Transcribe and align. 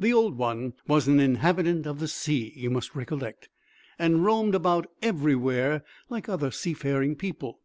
The 0.00 0.12
Old 0.12 0.36
One 0.36 0.72
was 0.88 1.06
an 1.06 1.20
inhabitant 1.20 1.86
of 1.86 2.00
the 2.00 2.08
sea, 2.08 2.52
you 2.56 2.70
must 2.70 2.96
recollect, 2.96 3.48
and 4.00 4.24
roamed 4.24 4.56
about 4.56 4.88
everywhere, 5.00 5.84
like 6.08 6.28
other 6.28 6.50
seafaring 6.50 7.14
people. 7.14 7.60